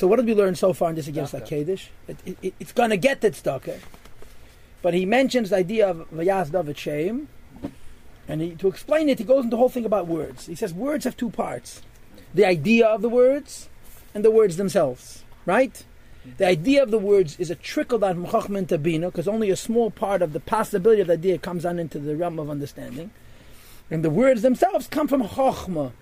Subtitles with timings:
[0.00, 1.90] So what did we learn so far in this against Kaddish?
[2.08, 3.80] It, it, it, it's going to get that tzedakah.
[4.80, 7.28] But he mentions the idea of Vayaz David Shem,
[8.26, 10.46] and he, to explain it, he goes into the whole thing about words.
[10.46, 11.82] He says words have two parts:
[12.32, 13.68] the idea of the words
[14.14, 15.22] and the words themselves.
[15.44, 15.84] Right?
[16.38, 19.50] The idea of the words is a trickle down from Chachma to Bina, because only
[19.50, 22.48] a small part of the possibility of the idea comes on into the realm of
[22.48, 23.10] understanding.
[23.90, 25.92] And the words themselves come from Chachma.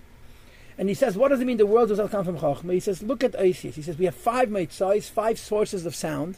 [0.79, 2.73] And he says, what does it mean the world does not come from Chachma?
[2.73, 3.75] He says, look at Isis.
[3.75, 6.37] He says, we have five size, five sources of sound,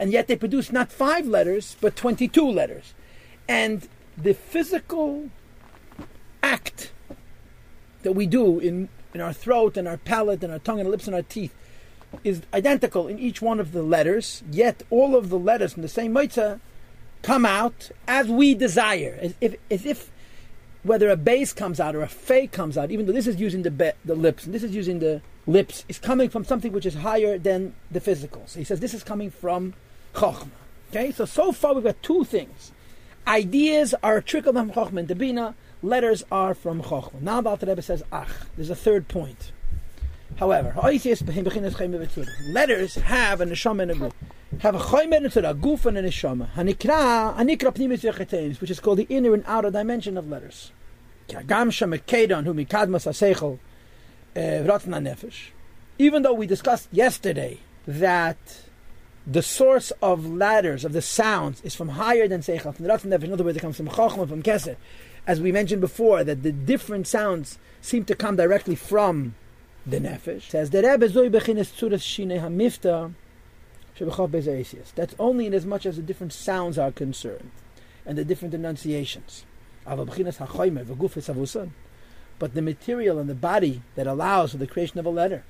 [0.00, 2.92] and yet they produce not five letters, but 22 letters.
[3.48, 5.30] And the physical
[6.42, 6.90] act
[8.02, 10.90] that we do in, in our throat and our palate and our tongue and our
[10.90, 11.54] lips and our teeth
[12.24, 15.88] is identical in each one of the letters, yet all of the letters from the
[15.88, 16.58] same mitzvah
[17.22, 20.10] come out as we desire, as if, as if
[20.82, 23.62] whether a bass comes out or a fe comes out, even though this is using
[23.62, 26.86] the be, the lips and this is using the lips, is coming from something which
[26.86, 28.42] is higher than the physical.
[28.46, 29.74] So he says this is coming from
[30.14, 30.48] chokhmah.
[30.90, 32.72] Okay, so so far we've got two things.
[33.26, 35.54] Ideas are trickled from chokhmah and debina.
[35.82, 37.20] Letters are from chokhmah.
[37.20, 39.52] Now the Rebbe says, ach, there's a third point.
[40.36, 41.28] However, letters have
[43.40, 44.12] a neshama and a guf.
[44.60, 46.50] Have a chaymer and a guf and a neshama.
[46.54, 50.72] Hanikra, hanikra pnimis v'chetenis, which is called the inner and outer dimension of letters.
[51.28, 53.60] Gam shemekedon hu mikadmas aseichel
[54.34, 55.50] eh, v'ratna nefesh.
[55.98, 58.64] Even though we discussed yesterday that
[59.24, 63.16] the source of letters, of the sounds, is from higher than seichel, from the ratna
[63.16, 64.74] nefesh, in other words, it comes from chachma, from keser.
[65.24, 69.36] As we mentioned before, that the different sounds seem to come directly from
[69.86, 70.50] the nefesh.
[70.50, 73.14] Says the Rebbe tzuras shine hamifta.
[73.98, 77.50] That's only in as much as the different sounds are concerned
[78.06, 79.44] and the different enunciations.
[79.84, 80.06] But
[82.54, 85.44] the material and the body that allows for the creation of a letter.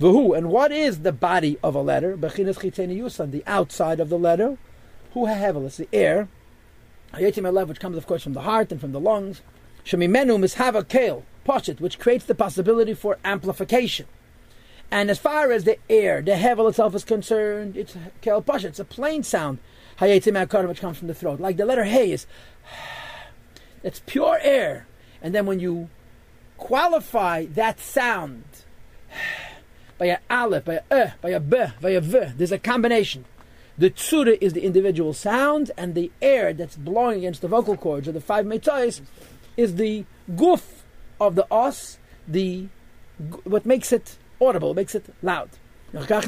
[0.00, 2.14] V'hu, and what is the body of a letter?
[2.16, 4.58] The outside of the letter.
[5.14, 6.28] Who hahevel, it's the air.
[7.16, 9.40] Which comes of course from the heart and from the lungs.
[9.84, 14.06] Shemimenu mishava kale pashit, which creates the possibility for amplification.
[14.90, 18.64] And as far as the air, the hevel itself is concerned, it's kel pashit.
[18.64, 19.58] It's a plain sound,
[19.98, 21.40] which comes from the throat.
[21.40, 22.26] Like the letter hey is,
[23.82, 24.86] it's pure air.
[25.20, 25.90] And then when you
[26.56, 28.44] qualify that sound
[29.98, 33.26] by a aleph, by a uh, by a b, by a v, there's a combination.
[33.76, 38.08] The tsura is the individual sound, and the air that's blowing against the vocal cords,
[38.08, 39.02] or the five mitzvahs,
[39.56, 40.62] is the guf
[41.20, 42.66] of the os, the
[43.44, 45.50] what makes it audible, makes it loud.
[45.90, 46.20] And then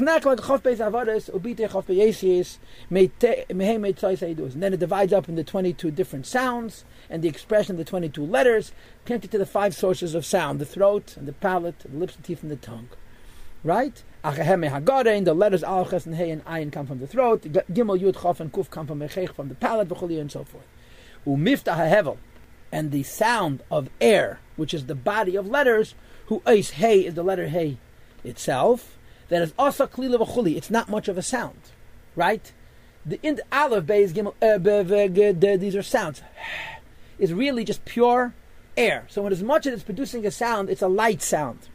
[4.73, 8.71] it divides up into 22 different sounds and the expression of the 22 letters
[9.05, 12.23] connected to the five sources of sound the throat, and the palate, the lips, the
[12.23, 12.89] teeth, and the tongue.
[13.63, 14.03] Right?
[14.23, 18.51] The letters Alches and Hey and Ayin come from the throat, Gimel, Yud, Chof, and
[18.51, 20.65] Kuf come from Mechech, from the palate, and so forth.
[21.25, 22.17] HaHevel,
[22.71, 25.95] and the sound of air which is the body of letters,
[26.27, 27.77] who eis hey is the letter hey
[28.23, 28.97] itself.
[29.29, 30.55] That is also klila v'chuli.
[30.55, 31.59] It's not much of a sound,
[32.15, 32.51] right?
[33.05, 36.21] The the aleph beis gimel uh, these are sounds.
[37.19, 38.33] Is really just pure
[38.75, 39.05] air.
[39.07, 41.69] So as much as it's producing a sound, it's a light sound.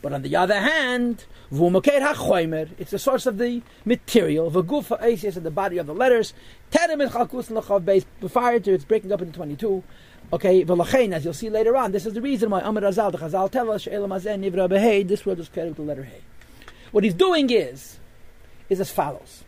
[0.00, 4.50] But on the other hand, it's the source of the material.
[4.50, 6.34] V'gufa is the body of the letters.
[6.70, 9.82] Before to it's breaking up into 22.
[10.32, 13.18] Okay, v'lachein, as you'll see later on, this is the reason why Amar Azal, the
[13.18, 16.20] Chazal tell us, nivra this word is created with the letter hey.
[16.92, 17.98] What he's doing is,
[18.68, 19.44] is as follows.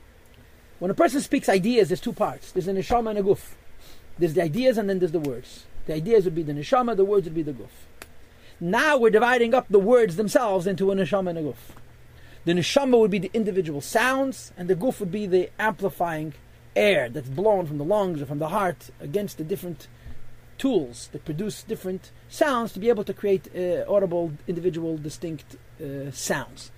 [0.78, 2.52] When a person speaks ideas, there's two parts.
[2.52, 3.52] There's a neshama and a guf.
[4.18, 5.66] There's the ideas and then there's the words.
[5.86, 7.68] The ideas would be the neshama, the words would be the guf.
[8.62, 11.56] Now we're dividing up the words themselves into a neshama and a guf.
[12.44, 16.34] The neshama would be the individual sounds, and the guf would be the amplifying
[16.76, 19.88] air that's blown from the lungs or from the heart against the different
[20.58, 26.10] tools that produce different sounds to be able to create uh, audible, individual, distinct uh,
[26.10, 26.70] sounds.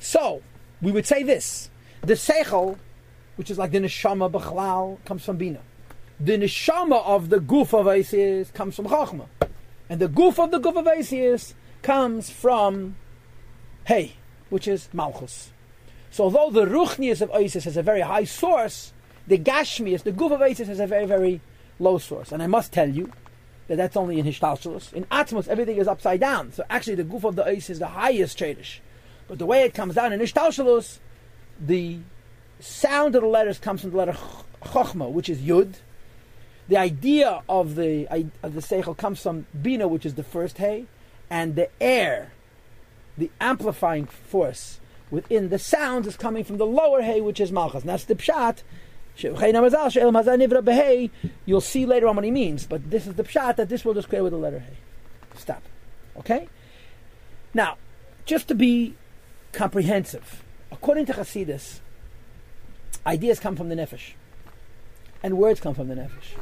[0.00, 0.42] So,
[0.82, 1.70] we would say this.
[2.00, 2.78] The seichel,
[3.36, 5.60] which is like the neshama b'chlal, comes from bina.
[6.18, 9.26] The neshama of the goof of Isis comes from chachma.
[9.88, 12.96] And the goof of the goof of Isis comes from
[13.86, 14.12] hey,
[14.50, 15.50] which is malchus.
[16.10, 18.92] So although the ruchnius of Isis has a very high source,
[19.26, 21.40] the gashmius, the goof of Isis has a very, very
[21.78, 22.32] low source.
[22.32, 23.12] And I must tell you
[23.68, 24.92] that that's only in Hishtalshalos.
[24.92, 26.52] In Atzmos, everything is upside down.
[26.52, 28.80] So actually, the goof of the ice is the highest Chedish.
[29.28, 30.98] But the way it comes down in Hishtalshalos,
[31.60, 31.98] the
[32.60, 34.16] sound of the letters comes from the letter
[34.62, 35.74] Chochma, which is Yud.
[36.68, 38.06] The idea of the
[38.42, 40.86] of the Seichel comes from Bina, which is the first Hay,
[41.30, 42.32] and the air,
[43.16, 44.78] the amplifying force,
[45.10, 47.82] within the sounds is coming from the lower hay, which is malchus.
[47.82, 48.62] And that's the pshat.
[51.46, 53.94] You'll see later on what he means, but this is the pshat that this will
[53.94, 54.76] just create with the letter hay.
[55.34, 55.62] Stop.
[56.18, 56.48] Okay?
[57.52, 57.78] Now,
[58.26, 58.94] just to be
[59.52, 61.80] comprehensive, according to Hasidus,
[63.06, 64.12] ideas come from the nefesh,
[65.22, 66.36] and words come from the nefesh.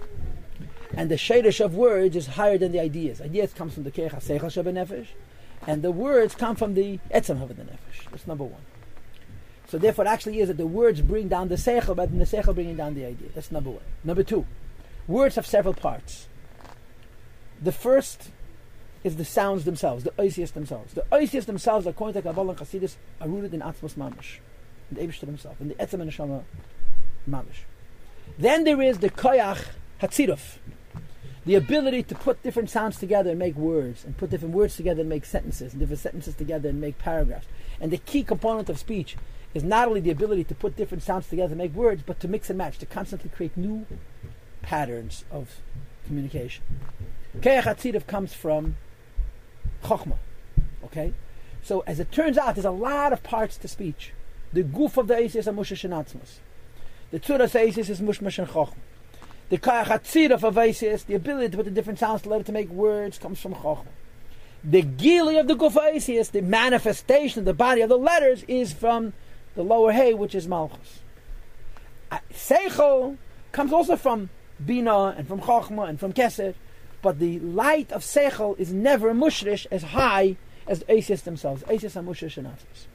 [0.96, 3.20] And the shadish of words is higher than the ideas.
[3.20, 5.06] Ideas comes from the keich haseichel
[5.66, 8.10] and the words come from the etzem of the nefesh.
[8.10, 8.62] That's number one.
[9.69, 12.54] So therefore, it actually is that the words bring down the seichel, than the seichel
[12.54, 13.28] bringing down the idea.
[13.34, 13.82] That's number one.
[14.04, 14.46] Number two,
[15.08, 16.28] words have several parts.
[17.60, 18.31] The first
[19.02, 20.94] is the sounds themselves, the oisias themselves.
[20.94, 24.38] The oisias themselves, according to Kabbalah and Chassidus, are rooted in Atzmos Mamish,
[24.90, 26.44] in the Eibishter himself, in the Etzem and Neshama
[27.28, 27.64] Mamish.
[28.38, 29.64] Then there is the Koyach
[30.00, 30.58] Hatziruf,
[31.46, 35.00] the ability to put different sounds together and make words, and put different words together
[35.00, 37.46] and make sentences, and different sentences together and make paragraphs.
[37.81, 39.16] And the key component of speech
[39.54, 42.28] is not only the ability to put different sounds together and make words, but to
[42.28, 43.87] mix and match, to constantly create new
[44.60, 45.60] patterns of
[46.04, 46.64] communication.
[47.40, 48.76] Keach comes from
[49.84, 50.19] Chokhmah.
[50.84, 51.14] Okay?
[51.62, 54.12] So as it turns out, there's a lot of parts to speech.
[54.52, 56.38] The goof of the Isis is Musha Shenatzmas.
[57.12, 58.75] The Tzuras Isis is Mushmash and Chokhmah.
[59.48, 63.19] The Kayachatzir of Isis, the ability to put the different sounds together to make words,
[63.19, 63.87] comes from Chokhmah.
[64.64, 68.72] The Gili of the Guf Isis, the manifestation of the body of the letters, is
[68.72, 69.12] from
[69.54, 71.00] the lower hay, which is Malchus.
[72.32, 73.16] Seichel
[73.52, 74.31] comes also from
[74.64, 76.54] Bina and from Chokhmah and from Keser
[77.06, 81.62] but the light of Seichel is never mushrish as high as the Asis themselves.
[81.69, 82.88] Asis are mushrish and Asis.